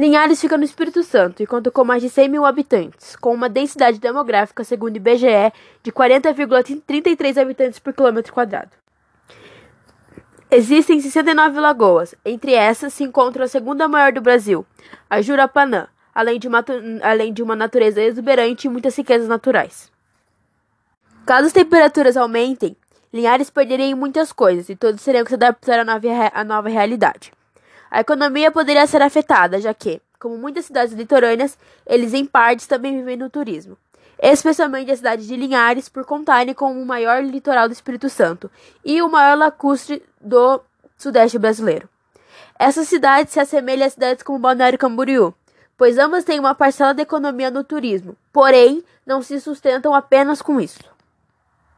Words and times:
Linhares 0.00 0.40
fica 0.40 0.56
no 0.56 0.64
Espírito 0.64 1.02
Santo 1.02 1.42
e 1.42 1.46
conta 1.46 1.70
com 1.70 1.84
mais 1.84 2.00
de 2.00 2.08
100 2.08 2.30
mil 2.30 2.46
habitantes, 2.46 3.14
com 3.16 3.34
uma 3.34 3.50
densidade 3.50 3.98
demográfica, 3.98 4.64
segundo 4.64 4.94
o 4.94 4.96
IBGE, 4.96 5.52
de 5.82 5.92
40,33 5.92 7.36
habitantes 7.36 7.78
por 7.78 7.92
quilômetro 7.92 8.32
quadrado. 8.32 8.70
Existem 10.50 10.98
69 11.02 11.60
lagoas, 11.60 12.14
entre 12.24 12.54
essas 12.54 12.94
se 12.94 13.04
encontra 13.04 13.44
a 13.44 13.48
segunda 13.48 13.86
maior 13.86 14.10
do 14.10 14.22
Brasil, 14.22 14.64
a 15.10 15.20
Jurapanã, 15.20 15.86
além 16.14 16.38
de 16.38 16.48
uma, 16.48 16.64
além 17.02 17.30
de 17.30 17.42
uma 17.42 17.54
natureza 17.54 18.00
exuberante 18.00 18.68
e 18.68 18.70
muitas 18.70 18.96
riquezas 18.96 19.28
naturais. 19.28 19.92
Caso 21.26 21.48
as 21.48 21.52
temperaturas 21.52 22.16
aumentem, 22.16 22.74
Linhares 23.12 23.50
perderia 23.50 23.94
muitas 23.94 24.32
coisas 24.32 24.70
e 24.70 24.76
todos 24.76 25.04
teriam 25.04 25.24
que 25.24 25.30
se 25.30 25.34
adaptar 25.34 25.80
à 25.80 25.84
nova, 25.84 26.08
à 26.32 26.42
nova 26.42 26.70
realidade. 26.70 27.32
A 27.90 28.00
economia 28.00 28.50
poderia 28.50 28.86
ser 28.86 29.02
afetada, 29.02 29.60
já 29.60 29.74
que, 29.74 30.00
como 30.18 30.38
muitas 30.38 30.66
cidades 30.66 30.94
litorâneas, 30.94 31.58
eles 31.86 32.14
em 32.14 32.24
partes 32.24 32.66
também 32.66 32.96
vivem 32.96 33.16
no 33.16 33.28
turismo. 33.28 33.76
Especialmente 34.22 34.90
a 34.90 34.96
cidade 34.96 35.26
de 35.26 35.34
Linhares, 35.34 35.88
por 35.88 36.04
contarem 36.04 36.54
com 36.54 36.70
o 36.72 36.86
maior 36.86 37.24
litoral 37.24 37.68
do 37.68 37.72
Espírito 37.72 38.08
Santo 38.08 38.50
e 38.84 39.00
o 39.02 39.10
maior 39.10 39.36
lacustre 39.36 40.02
do 40.20 40.60
sudeste 40.96 41.38
brasileiro. 41.38 41.88
Essa 42.58 42.84
cidade 42.84 43.30
se 43.30 43.40
assemelha 43.40 43.86
a 43.86 43.90
cidades 43.90 44.22
como 44.22 44.38
Balneário 44.38 44.78
Camboriú, 44.78 45.34
pois 45.78 45.96
ambas 45.96 46.24
têm 46.24 46.38
uma 46.38 46.54
parcela 46.54 46.92
da 46.92 47.00
economia 47.02 47.50
no 47.50 47.64
turismo, 47.64 48.14
porém 48.30 48.84
não 49.06 49.22
se 49.22 49.40
sustentam 49.40 49.94
apenas 49.94 50.42
com 50.42 50.60
isso. 50.60 50.84